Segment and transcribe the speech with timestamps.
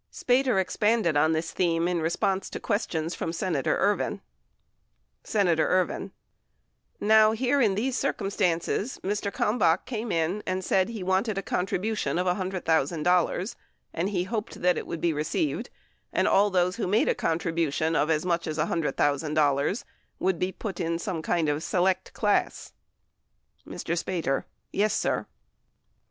[0.11, 4.19] Spater expanded on this theme in response to ques tions from Senator Ervin.
[5.23, 6.11] Senator Ervin.
[6.99, 9.31] Now here in these circumstances, Mr.
[9.31, 13.55] Kalmbach came in and said he wanted a contribution of $100,000
[13.93, 15.69] and he hoped that it would be received
[16.11, 19.83] and all those who made a contribution of as much as $100,000
[20.17, 22.73] would be put in some kind of a select class.
[23.67, 23.93] Mr.
[23.95, 24.45] Spater.
[24.73, 25.27] Yes, sir.